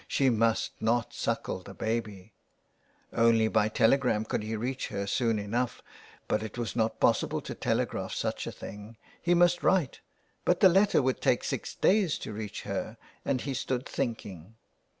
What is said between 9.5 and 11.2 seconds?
write, but the letter